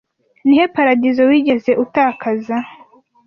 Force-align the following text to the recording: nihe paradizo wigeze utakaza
nihe 0.45 0.65
paradizo 0.75 1.21
wigeze 1.29 1.71
utakaza 1.83 2.57